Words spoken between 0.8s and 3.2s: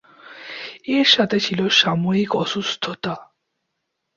এর সাথে ছিল সাময়িক অসুস্থতা।